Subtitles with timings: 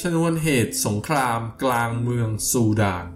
[0.00, 3.06] ชนวนเหตุสงครามกลางเมืองซูดาน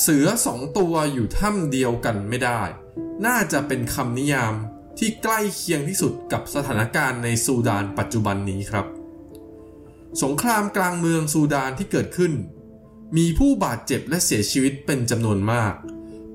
[0.00, 2.62] เสือสองตัวอยู่ถ้ำเดียวกันไม่ได้
[3.26, 4.54] น่าจะเป็นคำนิยาม
[4.98, 8.86] ที่ใกล้เคียงที่สุดกับสถานการณ์ในซูดานปัจจุบันนี้ครับ
[10.22, 12.32] สงครามกลางเมืองซูดานที่เกิดขึ้น
[13.16, 15.74] มีผู้บาดเจ็บและเสียชีวิตเป็นจำนวนมาก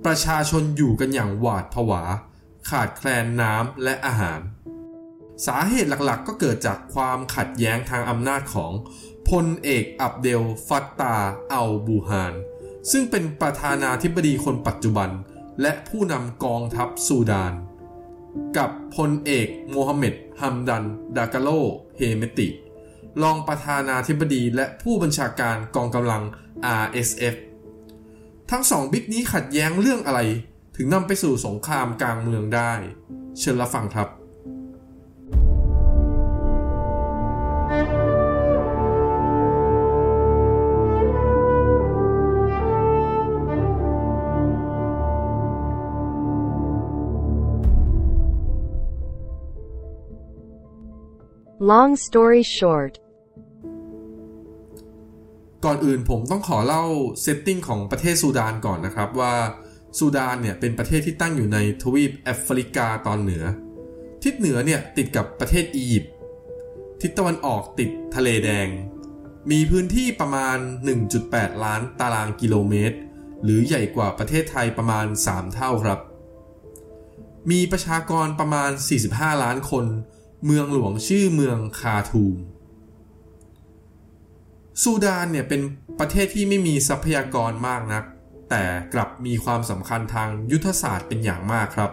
[0.05, 2.03] ประชาชนอยู่กันอย่างหวาดผวา
[2.69, 4.39] ขาดแคลนน้ำและอาหาร
[5.45, 8.71] สาเหตุหลักๆ ก็เกิดจากความขัดแย้งทางอำนาจของ
[9.29, 11.15] พลเอกอับเดลฟัตตา
[11.51, 12.33] อัลบูฮาน
[12.91, 15.09] ซึ่งเป็นประธานาธิบดีคนปัจจุบัน
[15.61, 17.53] และผู้นำกองทัพซูดาน
[18.57, 20.83] กับพลเอกโมฮัมเหม็ดฮัมดัน
[21.17, 21.49] ดากาโล
[21.97, 22.47] เฮเมติ
[23.21, 26.23] รองประธานาธิบดีและผู้บัญชาการกองกำลัง
[26.83, 27.35] RSF
[28.51, 30.19] ทั้งสองบิ๊กนี้ขัดแย้งเรื่องอะไร
[30.75, 32.71] ถึงนำไปสู่สงครามกลางเมืองได้
[33.39, 34.09] เชิญรับฟังครับ
[51.71, 52.93] Long story short,
[55.65, 56.83] ก่อนอื่นผมต้องขอเล่า
[57.21, 59.33] setting ของประเทศซูดานก่อนนะครับว่า
[59.97, 63.43] ซูดานเนี่ยเป็นประเทศที่ตั้งอยู่ในทวีปแอฟริกาตอนเหนือ
[64.23, 66.13] ทิศเหนือเนี่ยติดกับประเทศอียิปต์
[67.01, 68.67] ทิศตะวันออกติดทะเลแดง
[69.51, 70.57] มีพื้นที่ประมาณ
[71.09, 72.97] 1.8 ล้านตารางกิโลเมตร
[73.43, 75.99] หรือใหญ่กว่าประเทศไทยประมาณ 3 เท่าครับ
[77.51, 78.71] มีประชากรประมาณ
[79.07, 79.87] 45 ล้านคน
[80.45, 82.37] เมืองหลวงชื่อเมืองคาร์ทูม
[84.83, 85.61] ซูดานเนี่ยเป็น
[85.99, 88.03] ประเทศที่ไม่มีทรัพยากรมากนัก
[88.49, 91.91] แต่กลับมีความสำคัญทางยุทธศาสตร์เป็นอย่างมากครับ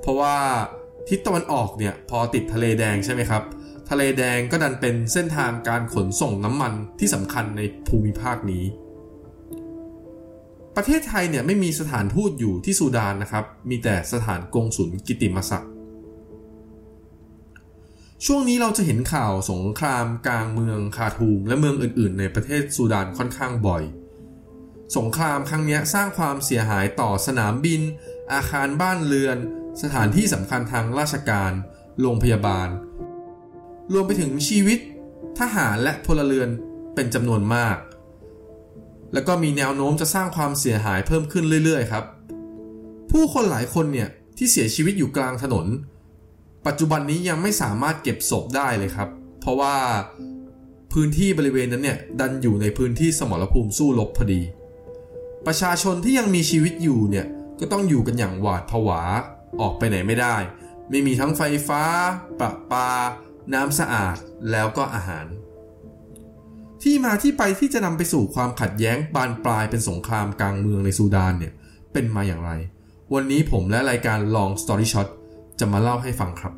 [0.00, 0.36] เพราะว่า
[1.08, 3.42] ทิศตะวันออกเนี่ยพอติดทะเลแดงใช่ไหมครับ
[3.90, 8.64] ทะเลแดงก็ดันเป็นเส้นทางการขนส่งน้ำมันที่สำคัญในภูมิภาคนี้
[10.76, 15.75] ประเทศไทยเนี่ยไม่มีสถานทูตอยู่ที่ซูดานนะครับ มีแต่สถานกงสุลกิติมศักดิ์
[18.24, 23.82] ช่วงนี้เราจะเห็นข่าวสงครามกลางเมืองคาทูมและเมืองอื่นๆ ในประเทศซูดานค่อนข้างบ่อย
[24.96, 27.80] สงครามครั้งนี้สร้างความเสียหายต่อสนามบิน
[28.32, 29.38] อาคารบ้านเรือน
[29.82, 31.52] สถานที่สำคัญทางราชการ
[32.00, 32.68] โรงพยาบาล
[33.92, 34.78] รวมไปถึงชีวิต
[35.38, 36.48] ทหารและพลเรือน
[36.94, 37.76] เป็นจำนวนมาก
[39.12, 42.04] แล้วก็มีแนวโน้มจะสร้างความเสียหายเพิ่มขึ้นเรื่อยๆ ครับ
[43.10, 45.66] ผู้คนหลายคนเนี่ยที่เสียชีวิตอยู่กลางถนน
[46.66, 49.08] ปัจจุบันนี้ยังไม่สามารถเก็บศพได้เลยครับ
[49.40, 49.76] เพราะว่า
[50.92, 54.42] พื้นที่บริเวณนั้นเนี่ยดันอยู่ในพื้นที่สมรภูมิสู้รบพอดี
[55.46, 57.26] ประชาชนที่ยังมีชีวิตอยู่เนี่ย
[57.60, 59.02] ก็ต้องอยู่กันอย่างหวาดผวา
[59.60, 60.36] ออกไปไหนไม่ได้
[60.90, 61.82] ไม่มีทั้งไฟฟ้า
[62.40, 62.90] ประปา
[63.54, 64.16] น้ำสะอาด
[64.50, 65.26] แล้วก็อาหาร
[66.82, 71.52] ที่มาที่ไปที่จะนำไปสู่ความขัดแย้งบานปลายเป็นสงครามกลางเมืองในซูดานเนี่ย
[71.92, 72.50] เป็นมาอย่างไร
[73.14, 75.08] วันนี้ผมและรายการ Long Story Shot
[75.60, 76.54] จะมาเล่าให้ฟังครับ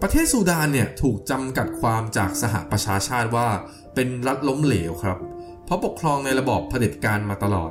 [0.00, 3.48] ประเทศซูดานเนี่ยถูกจำกัดความจากสหประชาชาติว่า
[3.94, 5.18] เป็นรัฐล้มเหลวครับ
[5.64, 7.70] เพราะปกครองในระบอบเผด็จการมาตลอด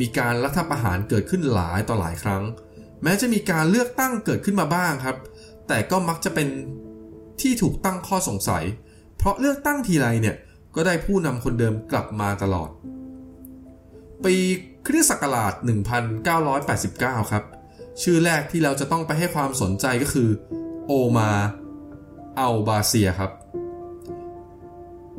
[0.00, 2.42] มีการรัฐประหารเกิดขึ้นหลายต่อหลายครั้ง
[3.02, 5.16] แม้จะมีการเลือกตั้งเกิดขึ้นมาบ้างครับ
[5.68, 6.48] แต่ก็มักจะเป็น
[7.40, 8.64] ที่ถูกตั้งข้อสงสัย
[9.16, 10.36] เพราะเลือกตั้งทีไรเนี่ย
[10.74, 12.70] ก็ได้ผู้นำคนเดิมกลับมาตลอด
[14.24, 14.36] ปี
[14.86, 15.52] คริสต์ศักราช
[17.22, 17.44] 1989 ครับ
[18.02, 20.28] ชื่อแรกที่เราจะต้องไปให้ความสนใจก็คือ
[20.86, 21.30] โอมา
[22.38, 23.32] อัลบาเซียครับ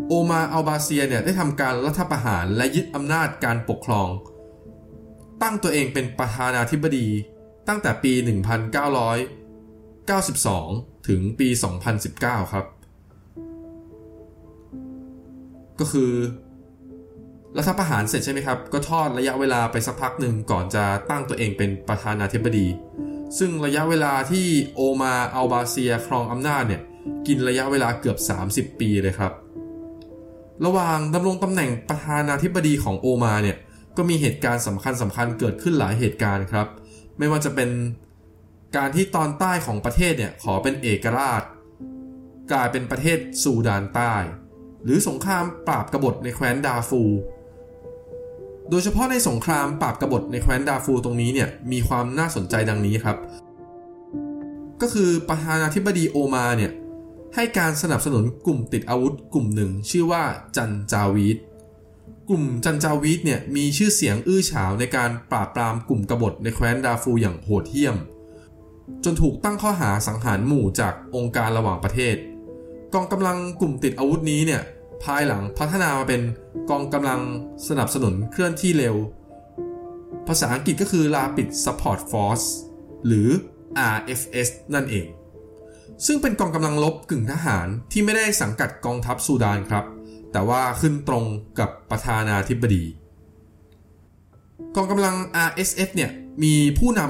[0.07, 4.09] โอมาอัลบาเซียเนี่ยได้ทำการรัฐประหารและยึดอำนาจการปกครอง
[5.41, 7.07] ตั้งตัวเองเป็นประธานาธิบดี
[7.67, 8.13] ตั้งแต่ปี
[9.75, 11.47] 1992 ถึงปี
[11.99, 12.65] 2019 ครับ
[15.79, 16.11] ก็คือ
[17.57, 22.67] รัฐประหารเสร็จใช่ไหมครับ ก็ทอดระยะเวลาไปสักพักหนึ่งก่อนจะตั้งตัวเองเป็นประธานาธิบดี
[23.37, 26.81] ซึ่งระยะเวลาที่โอมาอัลบาเซียครองอำนาจเนี่ย
[27.27, 28.17] กินระยะเวลาเกือบ
[28.51, 29.31] 30 ปีเลยครับ
[30.65, 33.57] ระหว่างดำรงตำแหน่งประธานาธิบดีของโอมาเนี่ย
[33.97, 36.67] ก็มีเหตุการณ์สำคัญสำคัญเกิดขึ้นหลายเหตุการณ์ครับ
[37.17, 37.69] ไม่ว่าจะเป็น
[38.77, 41.43] การที่ตอนใต้ของประเทศเนี่ยขอเป็นเอกราช
[42.51, 44.13] กลายเป็นประเทศซูดานใต้
[44.83, 47.01] หรือสงครามปราบกบฏในแคว้นดาฟู
[48.69, 53.17] โดยเฉพาะในสงครามปราบกบฏในแคว้นดาฟูตรงนี้เนี่ยมีความน่าสนใจดังนี้ครับ
[54.81, 56.71] ก็คือประธานาธิบดีโอมาเนี่ย
[57.35, 60.23] ให้การสนับสนุนกลุ่มติดอาวุธกลุ่มหนึ่ง ชื่อว่า
[60.57, 61.37] จันจาวีด
[62.29, 67.95] กลุ่มจันจาวีดเนี่ยมีชื่อเสียงอื้อฉาวในการปราบปรามกลุ่มกบฏในแคว้นดาฟูอย่างโหดเหี้ยม
[69.03, 72.15] จนถูกตั้งข้อหาสังหารหมู่จากองค์การระหว่างประเทศ
[72.93, 74.61] กองกำลังกลุ่มติดอาวุธนี้เนี่ย
[75.03, 76.21] ภายหลังพัฒนามาเป็น
[76.69, 77.21] กองกำลัง
[77.67, 78.95] สนับสนุนเคลื่อนที่เร็ว
[80.27, 82.47] ภาษาอังกฤษก็คือ Rapid Support Force
[83.05, 83.27] หรือ
[83.95, 85.07] RFS นั่นเอง
[86.05, 89.85] ซึ่งเป็นกองกำลังลบกึ่งทหารที่ไม่ได้สังกัดกองทัพซูดานครับ
[90.31, 91.23] แต่ว่าขึ้นตรง
[91.59, 92.83] กับประธานาธิบดี
[94.75, 95.15] กองกำลัง
[95.47, 96.11] RSF เนี่ย
[96.43, 97.01] มีผู้น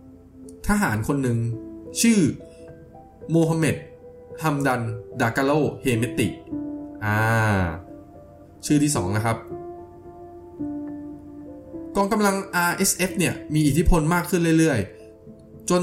[0.00, 1.38] ำทหารคนหนึ่ง
[2.02, 2.18] ชื่อ
[3.30, 3.76] โมฮัมเหม็ด
[4.42, 4.80] ฮัมดัน
[5.20, 5.52] ดากาโล
[5.82, 6.28] เฮเมติ
[7.04, 7.22] อ่า
[8.66, 9.36] ชื่อที่ 2 นะครับ
[11.96, 12.36] กองกำลัง
[12.70, 15.82] RSF เนี่ยมีอิทธิพลมากขึ้นเรื่อยๆ จน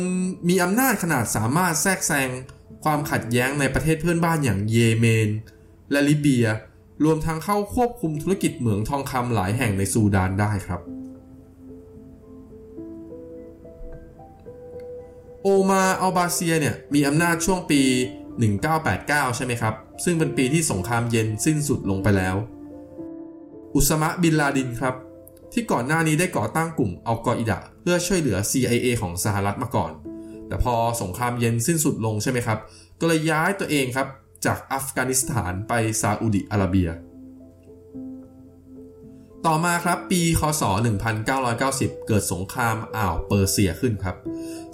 [0.50, 2.30] มีอำนาจขนาดสามารถแทรกแซง
[2.84, 5.30] ความขัดแย้งในประเทศเพื่อนบ้านอย่างเยเมน
[5.92, 6.48] และลิเบีย
[7.04, 10.82] รวมทั้งเข้าควบคุมธุรกิจเหมืองทองคำหลายแห่งในซูดานได้ครับ
[15.44, 17.82] โอมาอัลบาเซียเนี่ยมีอำนาจช่วงปี
[18.50, 19.74] 1989 ใช่ไหมครับ
[20.04, 22.36] ซึ่งเป็นปีที่สงครามเย็นสิ้นสุดลงไปแล้ว
[23.76, 24.96] อุสมะบินลาดินครับ
[25.54, 29.92] ที่ก่อนหน้านี้ได้ก่อตั้งกลุ่มอัลกออิดะห์เพื่อช่วยเหลือ CIA ของสหรัฐมาก่อน
[30.48, 32.60] แต่พอสงครามเย็นสิ้นสุดลงใช่ไหมครับ
[33.00, 34.08] ก็เลยย้ายตัวเองครับ
[34.46, 36.90] จากอัฟกานิสถานไปซาอุดิอาระเบีย
[39.46, 40.64] ต่อมาครับปีคศ
[41.36, 44.16] 1990 เกิดสงครามอ่าวเปอร์เซียขึ้นครับ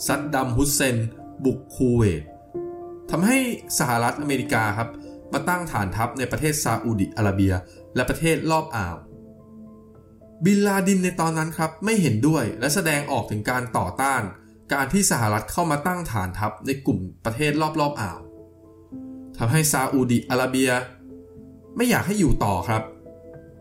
[0.06, 0.98] ซัดดัมฮุสเซน
[1.44, 2.24] บุกคูเวต
[3.12, 3.38] ทำให้
[3.80, 4.90] สหรัฐอเมริกาครับ
[5.34, 7.54] มาตั้งฐานทัพในประเทศซาอุดิอาระเบีย
[7.96, 8.96] และประเทศรอบอ่าว
[10.46, 14.22] บินลาดินในตอนนั้นครับไม่เห็นด้วยและแสดงออกถึงการต่อต้าน
[14.74, 18.20] การที่สหรัฐเข้ามาตั้งฐานทัพในกลุ่มประเทศรอบๆออ่าว
[19.38, 20.70] ทำให้ซาอุดิอาระเบีย
[21.76, 22.84] ไม่อยากให้อยู่ต่อครับ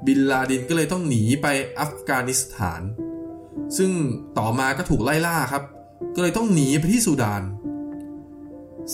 [0.06, 1.46] บินลาดินก็เลยต้องหนีไป
[1.78, 2.82] อัฟกานิสถาน
[3.76, 3.90] ซึ่ง
[4.38, 5.64] ต่อมาก็ถูกไล่ล่าครับ
[6.14, 7.42] ก็เลยต้องหนีไปที่ซูดาน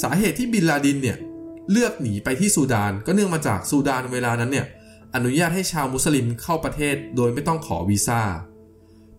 [0.00, 1.19] สาเหตุที่บินลาดินเนี่ย
[1.71, 4.67] เลือกหนีไปที่ซูดาน ก็เนื่องมาจากซูดานเวลานั้นเนี่ย
[5.15, 8.21] อนุญาตให้ชาวมุสลิมเข้าประเทศโดยไม่ต้องขอวีซ่า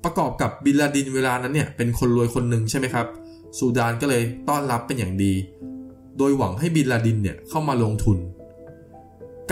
[0.03, 3.07] ประกอบกับบินลาดินเวลานั้นเนี่ยเป็นคนรวยคนหนึ่งใช่ไหมครับ
[3.57, 5.33] ซูดานก็เลยต้อนรับเป็นอย่างดี
[6.17, 8.17] โดยหวังให้บินลาดินเนี่ยเข้ามาลงทุน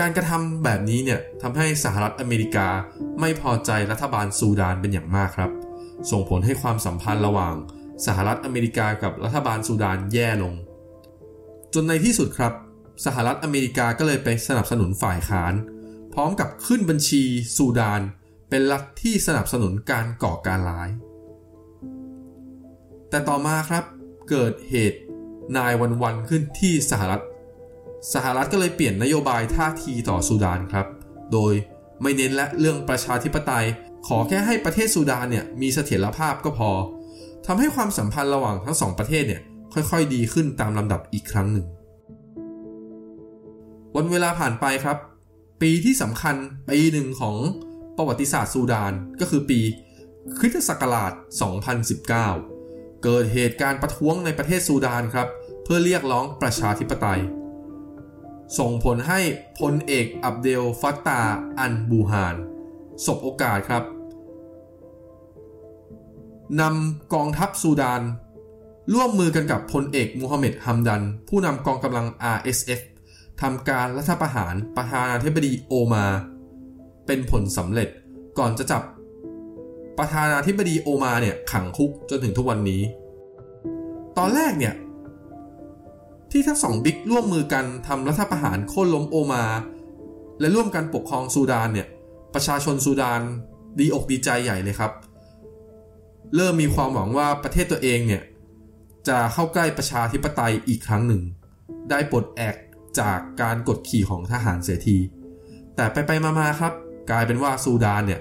[0.00, 2.68] การกระทำแบบนี้เนี่ยทำให้สหรัฐอเมริกา
[3.20, 5.50] ไม่พอใจรัฐบาลซูดานเป็นอย่างมากครับ
[6.10, 7.54] ส่งผลให้ความสัมพันธ์ระหว่าง
[8.06, 10.54] สหรัฐอเมริกากับรัฐบาลซูดานแย่ลง
[11.74, 12.52] จนในที่สุดครับ
[13.04, 15.54] สหรัฐอเมริกาก็เลยไปสนับสนุนฝ่ายค้าน
[16.14, 17.22] พร้อมกับขึ้นบัญชี
[17.56, 18.00] ซูดาน
[18.50, 20.90] เป็นรัฐที่สนับสนุนการก่อการร้าย
[23.10, 23.84] แต่ต่อมาครับ
[24.30, 24.98] เกิดเหตุ
[25.56, 27.22] นายวันวันขึ้นที่สหรัฐ
[28.14, 30.86] สหรัฐก็เลยเปลี่ยนนโยบายท่าทีต่อซูดานครับ
[31.32, 31.52] โดย
[32.02, 33.66] ไม่เน้นและเรื่องประชาธิปไตย
[34.06, 36.70] ขอแค่ให้ประเทศซูดานเนี่ยมีเสถียรภาพก็พอ
[37.46, 39.42] ทำให้ความสัมพันธ์ระหว่างทั้งสองประเทศเนี่ย
[39.74, 41.66] ค่อยๆดีขึ้นตามลำดับอีกครั้งหนึ่ง
[43.96, 44.98] วันเวลาผ่านไปครับ
[45.62, 46.36] ปีที่สำคัญ
[46.68, 47.36] ปีหนึ่งของ
[47.96, 49.60] ประวัติศาสตร์ซูดานก็คือปี
[50.38, 51.12] คริสตศักราช
[51.88, 55.28] 2019 เกิดเหตุการณ์ประท้วงในประเทศซูดานครับ
[55.64, 57.20] เพื่อเรียกร้องประชาธิปไตย
[58.58, 59.20] ส่งผลให้
[59.60, 61.22] พลเอกอับเดลฟัตตา
[61.58, 62.36] อันบูฮาน
[63.06, 63.84] สบโอกาสครับ
[66.60, 68.02] นำกองทัพซูดาน
[68.92, 72.80] ร่วมมือกันกับพลเอกมูฮัมหม็ดฮัมดัน ผู้นำกองกำลัง RSF
[73.40, 76.04] ทำการรัฐประหารประธานาธิบดีโอมา
[77.06, 77.88] เป็นผลสำเร็จ
[78.38, 78.82] ก่อนจะจับ
[79.98, 82.82] ประธานาธิบดีโอมาเนี่ยขังคุกจนถึงทุกวันนี้
[84.18, 84.74] ตอนแรกเนี่ย
[86.30, 89.44] ที่ทั้งสองบิ๊กร่วมมือกันทำรัฐประหารโค่นล้มโอมา
[90.40, 91.88] และร่วมกันปกครองซูดานเนี่ย
[92.34, 93.20] ประชาชนซูดาน
[93.78, 94.92] ดีอกดีใจใหญ่เลยครับ
[96.36, 98.22] เริ่มมีความหวังว่าประเทศตัวเองเนี่ย
[99.08, 101.22] จะเข้าใกล้ประชาธิปไตยอีกครั้งหนึ่ง
[101.90, 102.56] ได้ปลดแอก
[103.00, 104.98] จากการกดขี่ของทหารเสียที
[105.76, 106.72] แต่ไปไปมาๆครับ
[107.10, 108.20] กลายเป็นว่าซูดานเนี่ย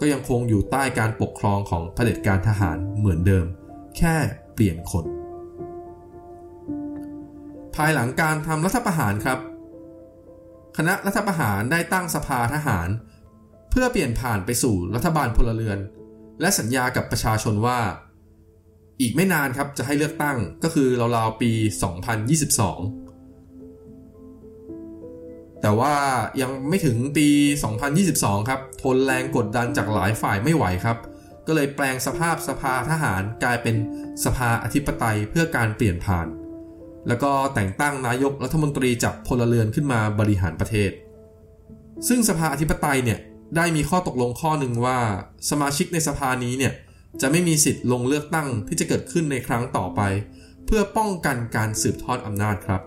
[0.00, 3.46] ก็ยังคงอยู่ใต้การปกครองของเผด็จการทหารเหมือนเดิม
[3.96, 4.16] แค่
[4.54, 5.04] เปลี่ยนคน
[7.74, 9.38] ภายหลังการทำรัฐประหารครับ
[10.76, 12.88] คณะรัฐประหารได้ตั้งสภาทหาร
[13.70, 15.78] เพื่อเปลี่ยนผ่านไปสู่รัฐบาลพลเรือน
[16.40, 17.80] และสัญญากับประชาชนว่า
[19.02, 21.62] อีกไม่นานครับจะให้เลือกตั้งก็คือราวๆปี 2022
[25.62, 25.94] แต่ว่า
[26.40, 27.28] ยังไม่ถึงปี
[27.88, 30.98] 2022 ครับ ทนแรงกดดันจากหลายฝ่ายไม่ไหวครับ
[31.46, 33.76] ก็เลยแปลงสภาพสภาทหารกลายเป็น
[34.24, 36.26] สภาอธิปไตยเพื่อการเปลี่ยนผ่าน
[37.08, 40.90] แล้วก็แต่งตั้งนายกรัฐมนตรีจากพลเรือนขึ้นมาบริหารประเทศ
[42.08, 43.18] ซึ่งสภาอธิปไตยเนี่ย
[43.56, 44.98] ได้มีข้อตกลงข้อหนึ่งว่า
[45.50, 46.72] สมาชิกในสภานี้เนี่ย
[47.20, 50.00] จะไม่มีสิทธิ์ลงเลือกตั้งที่จะเกิดขึ้นในครั้งต่อไป
[50.66, 52.82] เพื่อป้องกันการสืบทอดอำนาจครับ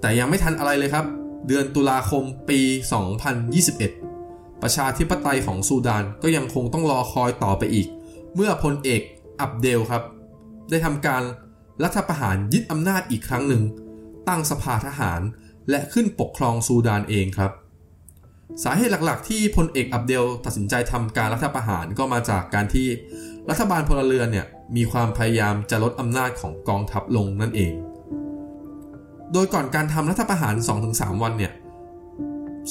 [0.00, 1.06] แต่ยังไม่ทันอะไรเลยครับ
[1.46, 2.60] เดือนตุลาคมปี
[3.82, 7.88] 2021 ประชาธิปไตยของซูดานก็ยังคงต้องรอคอยต่อไปอีก
[8.34, 9.02] เมื่อพลเอก
[9.40, 10.02] อับเดลครับ
[10.70, 11.22] ได้ทำการ
[11.82, 13.62] รัฐประหารยึดอำนาจอีกครั้งหนึ่ง
[14.28, 15.20] ตั้งสภาทหาร
[15.70, 17.52] และขึ้นปกครองซูดานเองครับ
[18.64, 22.88] สาเหตุหลักๆ ที่พลเอกอับเดลตัดสินใจทำการรัฐประหารก็มาจากการที่
[23.50, 27.72] รัฐบาลพลเรือนเนี่ยมีความพยายามจะลดอำนาจของกองทัพลงนั่นเอง
[29.32, 30.54] โดยก่อนการทำรัฐประหาร
[30.88, 31.52] 2-3 วันเนี่ย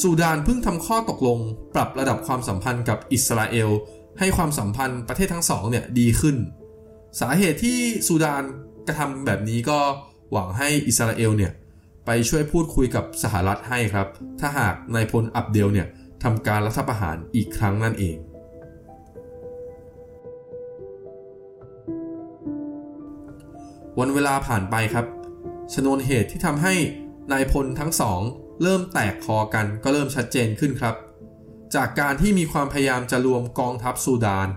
[0.02, 1.40] ซูดานเพิ่งทำข้อตกลง
[1.76, 3.70] ปรับระดับความสัมพันธ์กับอิสราเอล
[4.20, 6.36] ให้ความสัมพันธ์ประเทศทั้งสองเนี่ยดีขึ้น
[7.20, 8.44] สาเหตุที่ซูดาน
[8.88, 9.80] กระทำแบบนี้ก็
[10.32, 11.52] หวังให้อิสราเอลเนี่ย
[12.12, 14.08] ไปช่วยพูดคุยกับสหรัฐให้ครับ
[14.40, 15.88] ถ้าหากนายพลอับเดลเนี่ย
[16.24, 18.18] ทำการรัฐประหารอีกครั้งนั่นเอง
[24.00, 25.06] วันเวลาผ่านไปครับ
[25.74, 26.74] ชนวนเหตุที่ทำให้
[27.32, 28.22] นายพลทั้งสอง
[28.64, 30.96] เริ่มแตกคอกันก็เริ่มชัดเจนขึ้นครับ
[31.76, 34.48] จากการที่มีความพยายามจะรวมกองทัพซูดาน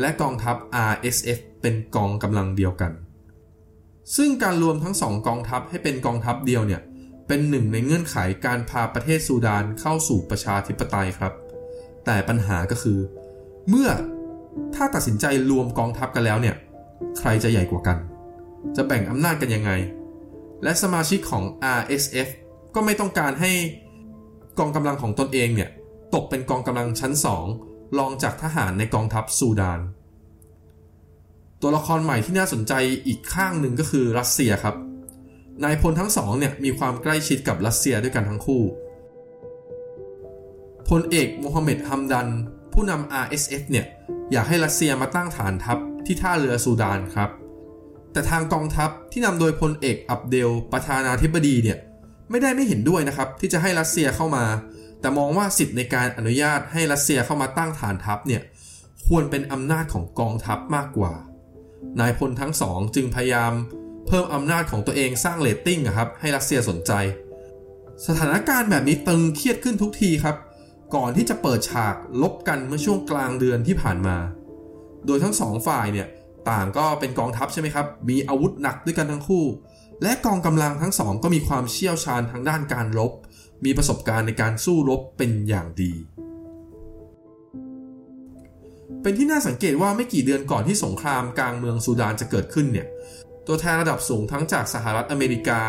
[0.00, 0.56] และกองทัพ
[0.90, 2.92] RSF เป็นกองกำลังเดียวกัน
[4.16, 6.82] ซึ่งการรวมทั้งสองกองทัพให้เป็นกองทัพเดียวเนี่ย
[7.26, 11.32] เป็นหนึ่งในเงื่อนไขการพาประเทศซูดานเข้าสู่ประชาธิปไตยครับ
[12.04, 12.98] แต่ปัญหาก็คือ
[13.68, 13.88] เมื่อ
[14.74, 16.56] ถ้าตัดสินใจรวมกองทัพกันแล้วเนี่ย
[17.18, 17.98] ใครจะใหญ่กว่ากัน
[18.76, 19.70] จะแบ่งอำนาจกันยังไง
[20.62, 21.44] และสมาชิกของ
[21.78, 22.28] RSF
[22.74, 23.52] ก็ไม่ต้องการให้
[24.58, 25.70] กองกำลังของตนเองเนี่ย
[26.14, 27.46] ตกเป็นกองกำลังชั้นสอง
[27.98, 29.80] รองจากทหารในกองทัพซูดาน
[31.60, 32.72] ตัวละครใหม่ที่น่าสนใจ
[33.06, 34.76] อีกข้างหนึ่งก็คือรัสเซียครับ
[35.64, 38.62] นายพลทั้งสองเนี่ยมีความใกล้ชิดกับรัสเซียด้วยกันทั้งคู่
[40.88, 42.28] พลเอกโมฮัมเหม็ดฮัมดัน
[42.72, 43.86] ผู้นำ RSF เนี่ย
[44.32, 47.30] อยากให้รัสเซียมาตั้งฐานทัพที่ท่าเรือซูดานครับ
[48.12, 51.78] แต่ทางกองทัพที่นำโดยพลเอกอับเดลประธานาธิบดีเนี่ย
[52.30, 54.44] ไม่ได้ไม่เห็นด้วยนะครับที่จะให้รัสเซียเข้ามา
[55.00, 58.42] แต่มองว่าสิทธิ์ในการอนุญาตให้รัสเซียเข้ามาตั้งฐานทัพเนี่ย
[59.06, 61.12] ควรเป็นอำนาจของกองทัพมากกว่า
[62.00, 63.52] นายพลทั้งสองจึงพยายาม
[64.06, 66.92] เพิ่มอำนาจของตัวเองสร้างเรตติ้งครับให้รัสเซียสนใจ
[68.06, 70.36] สถานการณ์แบบนี้ตึงเครียดขึ้นทุกทีครับ
[70.94, 74.16] ก่อนที่จะเปิดฉากลบกันเมื่อช่วงกลางเดือนที่ผ่านมา
[75.06, 76.08] โดยทั้งสองฝ่ายเนี่ย
[76.50, 79.44] ต่างก็เป็นกองทัพใช่ไหมครับ มีอาวุธหนักด้วยกันทั้งคู่
[80.02, 83.12] และกองกำลังทั้งสองก็มีความเชี่ยวชาญทางด้านการรบ
[83.64, 85.92] มีประสบการณ์ในการสู้รบเป็นอย่างดี
[89.02, 92.86] เป็นที่น่าสังเกตว่าไม่กี่เดือนก่อนที่สงครามกลางเมืองซูดานจะเกิดขึ้นเนี่ย
[93.46, 95.62] ตัวแทนระดับสูงทั้งจากสหรัฐอเมริกา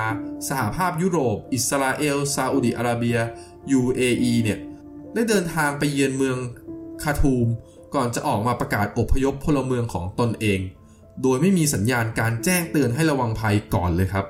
[0.49, 3.17] สหภาพยุโรป อิสราเอล ซาอุดิอาระเบีย
[3.79, 4.59] UAE เนี่ย
[5.13, 6.37] ได้เดินทางไปเยือนเมือง
[7.03, 7.47] คาทูม
[7.95, 10.59] ก่อนจะออกมาประกาศอพยพพลเมืองของตนเอง
[11.21, 14.25] โดยไม่มีสัญญาณการแจ้งเตือนให้ระวังภัยก่อนเลยครับ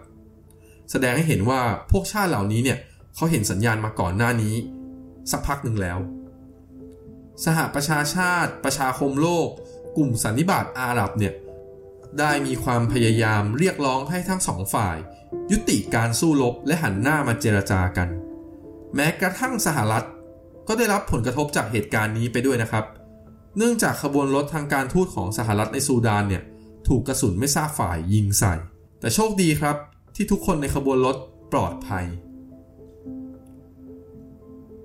[0.92, 2.78] แสดงให้เห็นว่าพวกชาติเหล่านี้เนี่ย
[3.16, 4.56] เขาเห็นสัญญาณมาก่อนหน้านี้
[5.32, 6.00] สักพักหนึ่งแล้ว
[7.46, 9.48] สหประชาชาติ ประชาคมโลก
[9.98, 11.34] กลุ่มสันนิบาตอาหรับเนี่ย
[12.20, 14.98] ได้มีความพยายามเรียกร้องให้ทั้งสองฝ่าย
[15.52, 18.10] ยุติการสู้รบและหันหน้ามาเจรจากัน
[18.96, 20.06] แม้กระทั่งสหรัฐ
[20.68, 22.86] ก็ได้รับผลกระทบจากเหตุการณ์นี้ไปด้วยนะครับ
[23.58, 26.44] เนื่องจากขบวนรถทางการทูตของสหรัฐในซูดานเนี่ย
[26.88, 28.54] ถูกกระสุนไม่ทราบฝ่ายยิงใส่
[29.00, 29.76] แต่โชคดีครับ
[30.16, 31.18] ที่ทุกคนในขบวนรถ
[31.54, 32.06] ปลอดภัย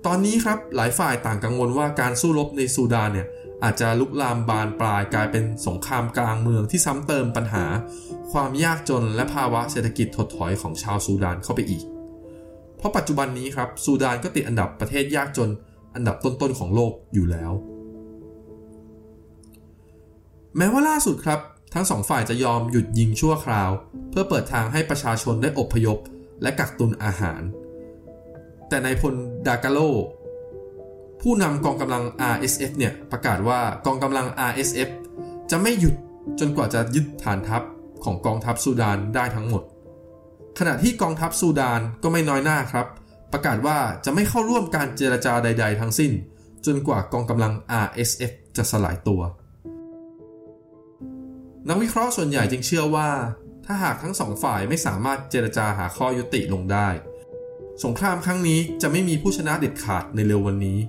[0.05, 3.27] ตอนนี้ครับหลายฝ่ายต่างกังวลว่าการสู้รบในซูดานเนี่ย
[3.63, 7.65] อาจจะลุกลามบานปลายกลายเป็นสงครามกลางเมืองที่ซ้ำเติมปัญหา
[8.31, 11.83] ความยากจนและภาวะเศรษฐกิจถดถอยของชาวซูดานเข้าไปอีก
[12.77, 15.49] เพราะปัจจุบันนี้ครับซูดานก็ติดอันดับประเทศยากจน
[15.95, 17.51] อันดับต้นๆของโลกอยู่แล้ว
[20.57, 21.39] แม้ว่าล่าสุดครับ
[21.73, 23.71] ทั้งสองฝ่ายจะยอมหยุดยิงชั่วคราว
[24.09, 25.97] เพื่อเปิดทางให้ประชาชนได้อบพยพ
[26.41, 27.41] และกักตุนอาหาร
[28.69, 29.13] แต่นายพล
[29.47, 29.79] ดากาโล
[31.21, 34.89] ผู้นำกองกำลัง RSF เนี่ยประกาศว่ากองกำลัง RSF
[35.51, 35.95] จะไม่หยุด
[36.39, 37.63] จนกว่าจะยึดฐานทัพ
[38.03, 39.63] ของกองทัพซูดานได้ทั้งหมด
[40.59, 42.87] ขณะที่กองทัพซูดานก็ไม่น้อยหน้าครับ
[43.33, 46.11] ประกาศว่าจะไม่เข้าร่วมการเจรจาใด ๆ ทั้งสิ้น
[46.65, 47.53] จนกว่ากองกำลัง
[47.85, 49.21] RSF จะสลายตัว
[51.69, 53.09] นักวิเคราะห์ส่วนใหญ่จึงเชื่อว่า
[53.65, 56.87] ถ้าหากทั้งสองฝ่ายไม่สามารถเจรจาหาข้อยุติลงได้
[57.83, 60.79] สงครามครั้งนี้จะไม่มีผู้ชนะเด็ดขาดในเร็ววันนี้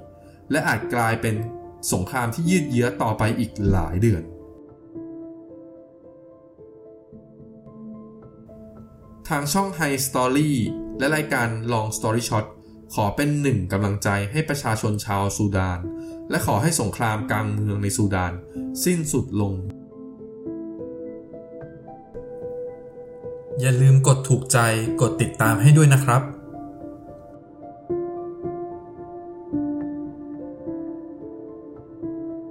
[0.50, 1.34] และอาจกลายเป็น
[1.92, 4.22] สงครามที่ยืดเยื้อต่อไปอีกหลายเดือน
[9.28, 10.50] ทางช่อง High Story
[10.98, 12.46] และรายการ Long Story Shot
[12.94, 15.78] ขอเป็นหนึ่งกำลังใจให้ประชาชนชาวซูดาน
[16.30, 18.32] และขอให้สงครามกลางเมืองในซูดาน
[18.84, 19.54] สิ้นสุดลง
[23.60, 24.58] อย่าลืมกดถูกใจ
[25.00, 26.22] กดติดตามให้ด้วยนะครับ